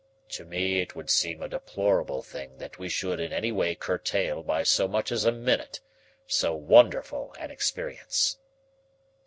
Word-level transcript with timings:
To 0.29 0.43
me 0.45 0.81
it 0.81 0.95
would 0.95 1.11
seem 1.11 1.43
a 1.43 1.47
deplorable 1.47 2.23
thing 2.23 2.57
that 2.57 2.79
we 2.79 2.89
should 2.89 3.19
in 3.19 3.31
any 3.31 3.51
way 3.51 3.75
curtail 3.75 4.41
by 4.41 4.63
so 4.63 4.87
much 4.87 5.11
as 5.11 5.25
a 5.25 5.31
minute 5.31 5.79
so 6.25 6.55
wonderful 6.55 7.35
an 7.39 7.51
experience." 7.51 8.39